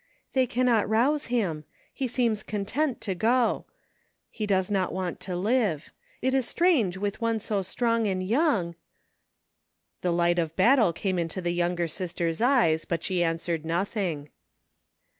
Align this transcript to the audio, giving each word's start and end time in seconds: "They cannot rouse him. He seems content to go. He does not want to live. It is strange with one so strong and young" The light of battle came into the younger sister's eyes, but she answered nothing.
"They 0.33 0.47
cannot 0.47 0.89
rouse 0.89 1.27
him. 1.27 1.63
He 1.93 2.07
seems 2.07 2.41
content 2.41 3.01
to 3.01 3.13
go. 3.13 3.65
He 4.31 4.47
does 4.47 4.71
not 4.71 4.91
want 4.91 5.19
to 5.19 5.35
live. 5.35 5.91
It 6.23 6.33
is 6.33 6.47
strange 6.47 6.97
with 6.97 7.21
one 7.21 7.37
so 7.37 7.61
strong 7.61 8.07
and 8.07 8.23
young" 8.27 8.73
The 10.01 10.09
light 10.11 10.39
of 10.39 10.55
battle 10.55 10.91
came 10.91 11.19
into 11.19 11.39
the 11.39 11.53
younger 11.53 11.87
sister's 11.87 12.41
eyes, 12.41 12.83
but 12.83 13.03
she 13.03 13.23
answered 13.23 13.63
nothing. 13.63 14.29